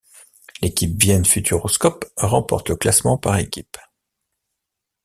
[0.63, 3.77] L’équipe Vienne Futuroscope remporte le classement par équipes.